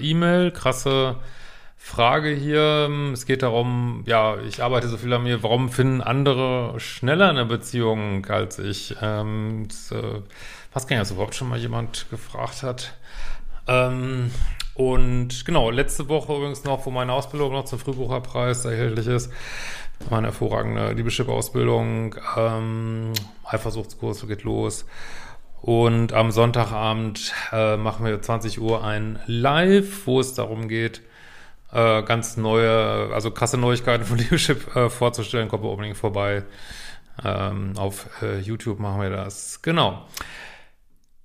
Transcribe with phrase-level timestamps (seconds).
[0.00, 0.50] E-Mail.
[0.50, 1.16] Krasse
[1.76, 2.90] Frage hier.
[3.12, 5.42] Es geht darum, ja, ich arbeite so viel an mir.
[5.42, 8.96] Warum finden andere schneller eine Beziehung als ich?
[9.00, 10.20] Ähm, das, äh,
[10.72, 12.94] was kann ja überhaupt schon mal jemand gefragt hat.
[13.66, 14.30] Ähm,
[14.74, 19.32] und genau, letzte Woche übrigens noch, wo meine Ausbildung noch zum Frühbucherpreis erhältlich ist,
[20.08, 23.12] meine hervorragende Liebeschip-Ausbildung, ähm,
[23.44, 24.86] Eifersuchtskurs geht los.
[25.62, 31.02] Und am Sonntagabend äh, machen wir 20 Uhr ein Live, wo es darum geht,
[31.72, 35.48] äh, ganz neue, also krasse Neuigkeiten von Liebeschip äh, vorzustellen.
[35.48, 36.44] Kommt unbedingt vorbei.
[37.22, 39.60] Ähm, auf äh, YouTube machen wir das.
[39.62, 40.06] Genau.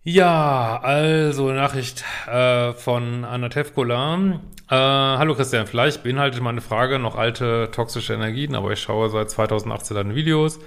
[0.04, 4.40] Ja, also Nachricht äh, von Anna Tevkola.
[4.70, 9.30] Äh, hallo Christian, vielleicht beinhaltet meine Frage noch alte toxische Energien, aber ich schaue seit
[9.30, 10.60] 2018 deine Videos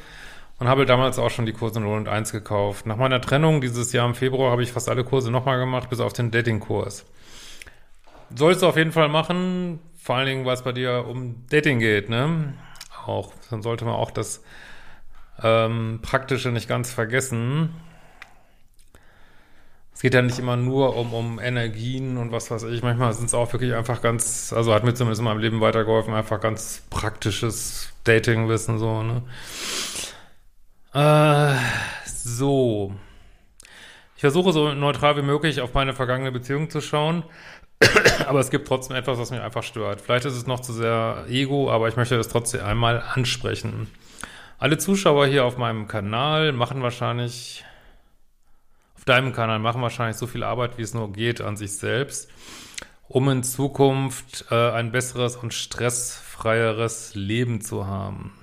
[0.59, 2.87] und habe damals auch schon die Kurse 0 und 1 gekauft.
[2.87, 6.01] Nach meiner Trennung dieses Jahr im Februar habe ich fast alle Kurse nochmal gemacht, bis
[6.01, 7.05] auf den Dating-Kurs.
[8.35, 11.79] Sollst du auf jeden Fall machen, vor allen Dingen, weil es bei dir um Dating
[11.79, 12.55] geht, ne?
[13.07, 14.43] Auch, dann sollte man auch das
[15.43, 17.71] ähm, Praktische nicht ganz vergessen
[19.99, 22.85] es geht ja nicht immer nur um, um Energien und was weiß ich.
[22.85, 26.15] Manchmal sind es auch wirklich einfach ganz, also hat mir zumindest in meinem Leben weitergeholfen,
[26.15, 29.23] einfach ganz praktisches Datingwissen, so, ne?
[30.99, 31.55] Äh,
[32.05, 32.93] so.
[34.17, 37.23] Ich versuche so neutral wie möglich auf meine vergangene Beziehung zu schauen.
[38.27, 40.01] aber es gibt trotzdem etwas, was mich einfach stört.
[40.01, 43.89] Vielleicht ist es noch zu sehr Ego, aber ich möchte das trotzdem einmal ansprechen.
[44.59, 47.65] Alle Zuschauer hier auf meinem Kanal machen wahrscheinlich
[49.09, 52.31] deinem Kanal machen wahrscheinlich so viel Arbeit, wie es nur geht, an sich selbst,
[53.09, 58.38] um in Zukunft äh, ein besseres und stressfreieres Leben zu haben.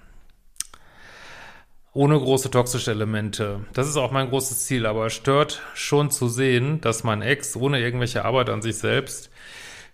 [1.96, 3.62] Ohne große toxische Elemente.
[3.72, 7.56] Das ist auch mein großes Ziel, aber es stört schon zu sehen, dass mein Ex
[7.56, 9.30] ohne irgendwelche Arbeit an sich selbst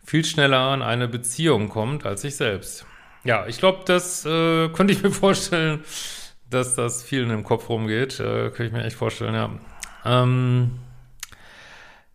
[0.03, 2.88] viel schneller an eine Beziehung kommt als ich selbst.
[3.23, 5.84] Ja, ich glaube, das äh, könnte ich mir vorstellen,
[6.50, 8.19] dass das vielen im Kopf rumgeht.
[8.19, 9.51] Äh, könnte ich mir echt vorstellen, ja.
[10.03, 10.79] Ähm,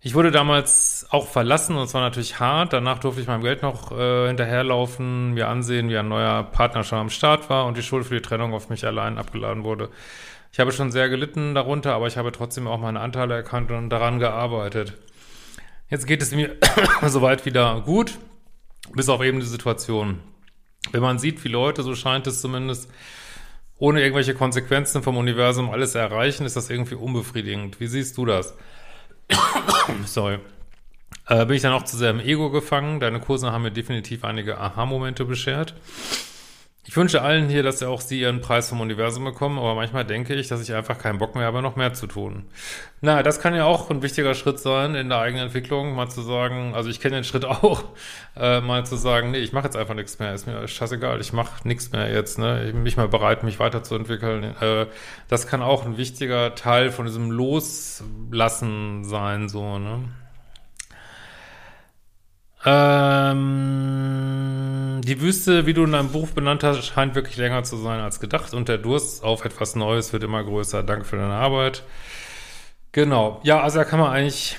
[0.07, 2.73] ich wurde damals auch verlassen und es war natürlich hart.
[2.73, 7.01] Danach durfte ich meinem Geld noch äh, hinterherlaufen, mir ansehen, wie ein neuer Partner schon
[7.01, 9.89] am Start war und die Schuld für die Trennung auf mich allein abgeladen wurde.
[10.53, 13.91] Ich habe schon sehr gelitten darunter, aber ich habe trotzdem auch meine Anteile erkannt und
[13.91, 14.93] daran gearbeitet.
[15.91, 16.55] Jetzt geht es mir
[17.03, 18.17] soweit wieder gut,
[18.95, 20.21] bis auf eben die Situation.
[20.93, 22.89] Wenn man sieht, wie Leute, so scheint es zumindest,
[23.77, 27.81] ohne irgendwelche Konsequenzen vom Universum alles erreichen, ist das irgendwie unbefriedigend.
[27.81, 28.55] Wie siehst du das?
[30.07, 30.39] Sorry.
[31.29, 33.01] Äh, bin ich dann auch zu sehr im Ego gefangen?
[33.01, 35.75] Deine Kurse haben mir definitiv einige Aha-Momente beschert.
[36.89, 40.35] Ich wünsche allen hier, dass auch sie ihren Preis vom Universum bekommen, aber manchmal denke
[40.35, 42.45] ich, dass ich einfach keinen Bock mehr habe, noch mehr zu tun.
[43.01, 46.23] Na, das kann ja auch ein wichtiger Schritt sein in der eigenen Entwicklung, mal zu
[46.23, 47.83] sagen, also ich kenne den Schritt auch,
[48.37, 51.33] äh, mal zu sagen, nee, ich mache jetzt einfach nichts mehr, ist mir scheißegal, ich
[51.33, 54.55] mache nichts mehr jetzt, ne, ich bin nicht mehr bereit, mich weiterzuentwickeln.
[54.61, 54.87] Äh,
[55.27, 60.05] das kann auch ein wichtiger Teil von diesem Loslassen sein, so, ne.
[62.65, 64.56] Ähm,
[65.01, 68.21] die Wüste, wie du in deinem Buch benannt hast, scheint wirklich länger zu sein als
[68.21, 70.83] gedacht und der Durst auf etwas Neues wird immer größer.
[70.83, 71.83] Danke für deine Arbeit.
[72.93, 73.41] Genau.
[73.43, 74.57] Ja, also da kann man eigentlich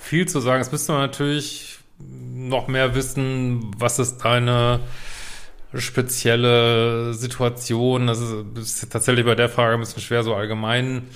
[0.00, 0.62] viel zu sagen.
[0.62, 4.80] Jetzt müsste man natürlich noch mehr wissen, was ist deine
[5.74, 8.06] spezielle Situation.
[8.06, 11.08] Das ist, ist tatsächlich bei der Frage ein bisschen schwer, so allgemein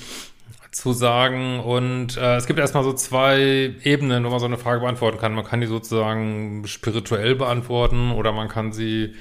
[0.75, 1.61] zu sagen.
[1.61, 5.35] Und äh, es gibt erstmal so zwei Ebenen, wo man so eine Frage beantworten kann.
[5.35, 9.15] Man kann die sozusagen spirituell beantworten oder man kann sie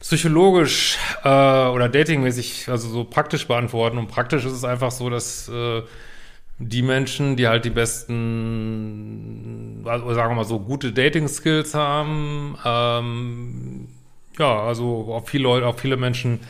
[0.00, 3.98] psychologisch äh, oder datingmäßig, also so praktisch beantworten.
[3.98, 5.82] Und praktisch ist es einfach so, dass äh,
[6.58, 8.22] die Menschen, die halt die besten,
[9.84, 13.88] also sagen wir mal so, gute Dating-Skills haben, ähm,
[14.38, 16.40] ja, also auf viele Leute, auf viele Menschen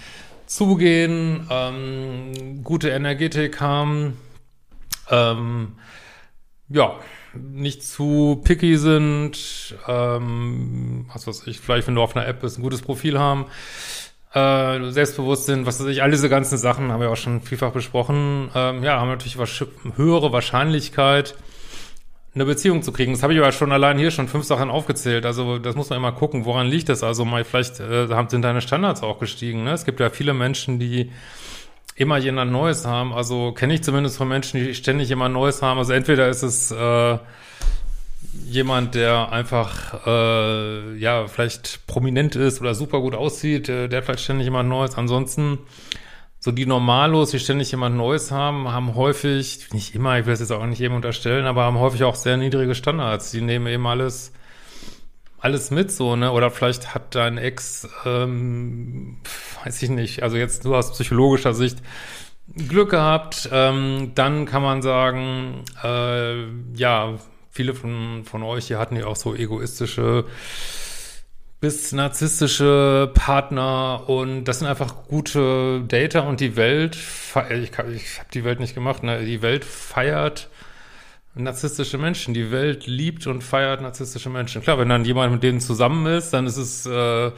[0.47, 4.17] zugehen, ähm, gute Energetik haben,
[5.11, 5.73] ähm,
[6.69, 6.95] ja,
[7.35, 12.59] nicht zu picky sind, ähm, was weiß ich, vielleicht wenn du auf einer App bist,
[12.59, 13.47] ein gutes Profil haben,
[14.33, 17.73] äh, selbstbewusst sind, was weiß ich, all diese ganzen Sachen haben wir auch schon vielfach
[17.73, 19.39] besprochen, ähm, ja, haben natürlich
[19.97, 21.35] höhere Wahrscheinlichkeit,
[22.35, 23.13] eine Beziehung zu kriegen.
[23.13, 25.25] Das habe ich aber schon allein hier schon fünf Sachen aufgezählt.
[25.25, 27.03] Also das muss man immer gucken, woran liegt das?
[27.03, 29.65] Also mal vielleicht äh, sind deine Standards auch gestiegen.
[29.65, 29.73] Ne?
[29.73, 31.13] Es gibt ja viele Menschen, die
[31.97, 33.13] immer jemand Neues haben.
[33.13, 35.79] Also kenne ich zumindest von Menschen, die ständig jemand Neues haben.
[35.79, 37.19] Also entweder ist es äh,
[38.47, 44.07] jemand, der einfach äh, ja vielleicht prominent ist oder super gut aussieht, äh, der hat
[44.07, 44.97] vielleicht ständig jemand Neues.
[44.97, 45.59] Ansonsten
[46.45, 50.41] so die Normalos, die ständig jemand Neues haben, haben häufig, nicht immer, ich will es
[50.41, 53.31] jetzt auch nicht jedem unterstellen, aber haben häufig auch sehr niedrige Standards.
[53.31, 54.31] Die nehmen eben alles
[55.39, 56.33] alles mit so, ne?
[56.33, 59.23] Oder vielleicht hat dein Ex, ähm,
[59.65, 61.79] weiß ich nicht, also jetzt nur aus psychologischer Sicht
[62.55, 66.45] Glück gehabt, ähm, dann kann man sagen, äh,
[66.75, 67.15] ja,
[67.51, 70.27] viele von, von euch hier hatten ja auch so egoistische
[71.65, 78.29] bis narzisstische Partner und das sind einfach gute Data und die Welt, ich, ich habe
[78.35, 79.25] die Welt nicht gemacht, ne?
[79.25, 80.51] die Welt feiert
[81.35, 82.35] narzisstische Menschen.
[82.35, 84.61] Die Welt liebt und feiert narzisstische Menschen.
[84.61, 87.31] Klar, wenn dann jemand mit denen zusammen ist, dann ist es äh,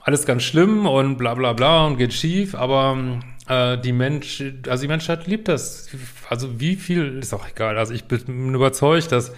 [0.00, 4.82] alles ganz schlimm und bla bla bla und geht schief, aber äh, die Mensch, also
[4.82, 5.88] die Menschheit liebt das.
[6.28, 7.78] Also wie viel, ist auch egal.
[7.78, 9.32] Also ich bin überzeugt, dass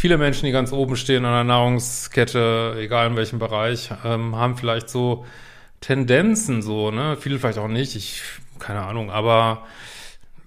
[0.00, 4.56] viele Menschen, die ganz oben stehen an der Nahrungskette, egal in welchem Bereich, ähm, haben
[4.56, 5.26] vielleicht so
[5.82, 7.18] Tendenzen so, ne?
[7.20, 8.22] Viele vielleicht auch nicht, ich,
[8.58, 9.66] keine Ahnung, aber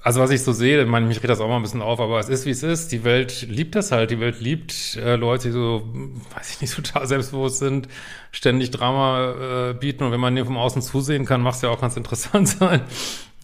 [0.02, 2.00] also was ich so sehe, ich meine, mich regt das auch mal ein bisschen auf,
[2.00, 2.92] aber es ist, wie es ist.
[2.92, 4.12] Die Welt liebt das halt.
[4.12, 5.88] Die Welt liebt äh, Leute, die so,
[6.36, 7.88] weiß ich nicht, total selbstbewusst sind,
[8.32, 10.04] ständig Drama äh, bieten.
[10.04, 12.82] Und wenn man dem vom Außen zusehen kann, macht es ja auch ganz interessant sein.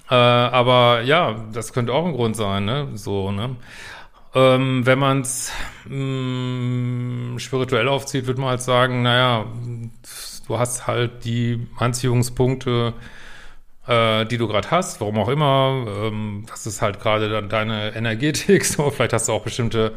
[0.10, 2.90] Äh, aber ja, das könnte auch ein Grund sein, ne?
[2.96, 3.56] So, ne?
[4.36, 5.52] Ähm, wenn man es
[5.86, 9.48] mm, spirituell aufzieht, würde man halt sagen, naja,
[10.48, 12.94] du hast halt die Anziehungspunkte,
[13.88, 15.86] äh, die du gerade hast, warum auch immer.
[15.88, 18.66] Ähm, das ist halt gerade dann deine Energetik.
[18.70, 19.94] So, vielleicht hast du auch bestimmte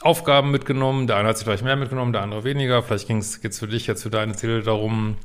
[0.00, 1.06] Aufgaben mitgenommen.
[1.06, 2.82] Der eine hat sich vielleicht mehr mitgenommen, der andere weniger.
[2.82, 5.16] Vielleicht geht es für dich jetzt für deine Ziele darum,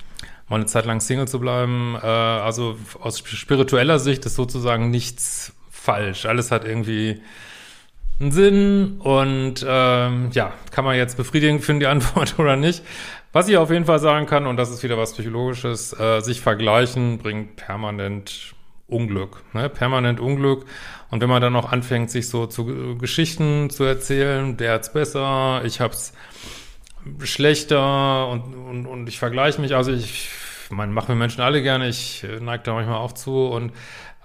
[0.49, 1.97] mal eine Zeit lang Single zu bleiben.
[2.01, 6.25] Äh, also aus spiritueller Sicht ist sozusagen nichts falsch.
[6.25, 7.21] Alles hat irgendwie
[8.19, 12.83] einen Sinn und ähm, ja, kann man jetzt befriedigend finden, die Antwort oder nicht.
[13.33, 16.39] Was ich auf jeden Fall sagen kann, und das ist wieder was Psychologisches, äh, sich
[16.39, 18.55] vergleichen bringt permanent
[18.87, 19.67] Unglück, ne?
[19.67, 20.65] permanent Unglück.
[21.11, 25.61] Und wenn man dann noch anfängt, sich so zu Geschichten zu erzählen, der hat's besser,
[25.65, 26.13] ich hab's
[27.23, 30.29] schlechter und, und, und ich vergleiche mich, also ich,
[30.69, 33.73] man machen wir Menschen alle gerne, ich äh, neige da manchmal auch zu und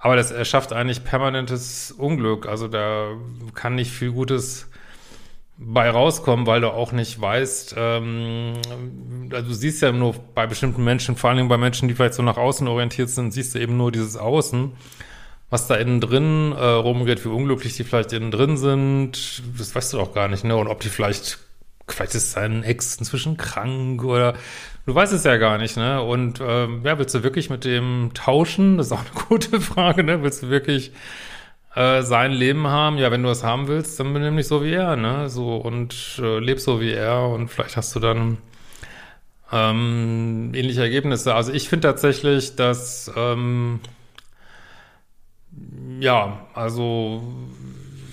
[0.00, 2.47] aber das erschafft eigentlich permanentes Unglück.
[2.47, 3.11] Also da
[3.55, 4.67] kann nicht viel Gutes
[5.62, 8.55] bei rauskommen, weil du auch nicht weißt, ähm,
[9.31, 12.14] also du siehst ja nur bei bestimmten Menschen, vor allen Dingen bei Menschen, die vielleicht
[12.14, 14.73] so nach außen orientiert sind, siehst du eben nur dieses Außen,
[15.50, 19.93] was da innen drin äh, rumgeht, wie unglücklich die vielleicht innen drin sind, das weißt
[19.93, 20.56] du doch gar nicht, ne?
[20.56, 21.41] Und ob die vielleicht,
[21.87, 24.35] vielleicht ist dein Ex inzwischen krank oder
[24.87, 26.03] du weißt es ja gar nicht, ne?
[26.03, 28.79] Und ähm, ja, willst du wirklich mit dem tauschen?
[28.79, 30.23] Das ist auch eine gute Frage, ne?
[30.23, 30.93] Willst du wirklich
[31.75, 32.99] äh, sein Leben haben.
[32.99, 35.29] Ja, wenn du das haben willst, dann benimm dich so wie er, ne?
[35.29, 38.38] So und äh, leb so wie er und vielleicht hast du dann
[39.53, 41.35] ähm, ähnliche Ergebnisse.
[41.35, 43.81] Also ich finde tatsächlich, dass ähm,
[46.00, 47.23] ja, also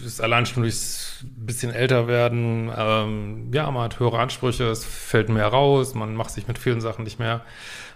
[0.07, 5.29] ist allein schon durchs bisschen älter werden, ähm, ja, man hat höhere Ansprüche, es fällt
[5.29, 7.43] mehr raus, man macht sich mit vielen Sachen nicht mehr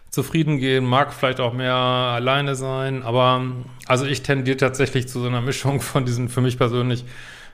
[0.10, 3.44] zufrieden gehen, mag vielleicht auch mehr alleine sein, aber
[3.88, 7.06] also ich tendiere tatsächlich zu so einer Mischung von diesen, für mich persönlich,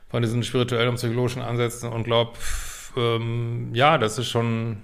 [0.10, 2.34] von diesen spirituellen und psychologischen Ansätzen und glaube,
[2.98, 4.78] ähm, ja, das ist schon,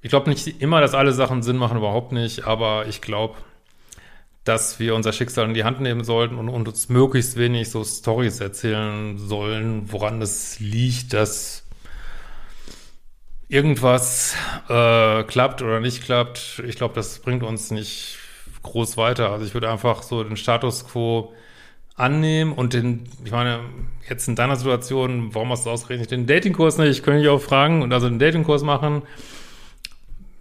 [0.00, 3.36] ich glaube nicht immer, dass alle Sachen Sinn machen, überhaupt nicht, aber ich glaube,
[4.44, 7.84] dass wir unser Schicksal in die Hand nehmen sollten und, und uns möglichst wenig so
[7.84, 11.64] Stories erzählen sollen, woran es liegt, dass
[13.48, 14.34] irgendwas
[14.68, 18.18] äh, klappt oder nicht klappt, ich glaube, das bringt uns nicht
[18.62, 19.30] groß weiter.
[19.30, 21.32] Also ich würde einfach so den Status quo
[21.94, 23.60] annehmen und den, ich meine,
[24.08, 26.90] jetzt in deiner Situation, warum hast du ausgerechnet den Datingkurs nicht?
[26.90, 29.02] Ich könnte dich auch fragen und also den Datingkurs machen,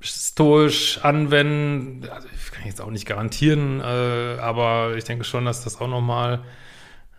[0.01, 2.08] stoisch anwenden.
[2.10, 5.88] Also ich kann jetzt auch nicht garantieren, äh, aber ich denke schon, dass das auch
[5.88, 6.41] nochmal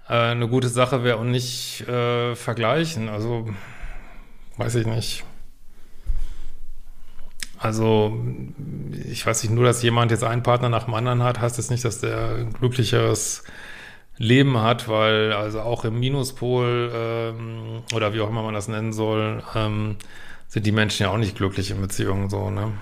[0.08, 3.08] äh, eine gute Sache wäre und nicht äh, vergleichen.
[3.08, 3.48] Also
[4.56, 5.24] weiß ich nicht.
[7.58, 8.20] Also
[9.04, 11.70] ich weiß nicht, nur dass jemand jetzt einen Partner nach dem anderen hat, heißt das
[11.70, 13.44] nicht, dass der ein glücklicheres
[14.18, 18.92] Leben hat, weil also auch im Minuspol ähm, oder wie auch immer man das nennen
[18.92, 19.96] soll, ähm,
[20.52, 22.72] sind die Menschen ja auch nicht glücklich in Beziehungen so, ne?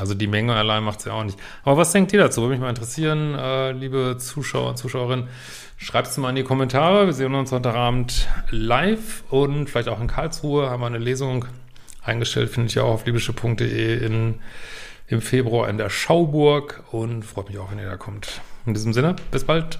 [0.00, 1.38] Also die Menge allein macht es ja auch nicht.
[1.62, 2.40] Aber was denkt ihr dazu?
[2.40, 5.28] Würde mich mal interessieren, äh, liebe Zuschauer, und Zuschauerinnen.
[5.76, 7.04] Schreibt es mal in die Kommentare.
[7.04, 11.44] Wir sehen uns Sonntagabend live und vielleicht auch in Karlsruhe haben wir eine Lesung
[12.02, 14.06] eingestellt, finde ich ja auch auf libysche.de
[15.08, 18.40] im Februar in der Schauburg und freut mich auch, wenn ihr da kommt.
[18.64, 19.78] In diesem Sinne, bis bald.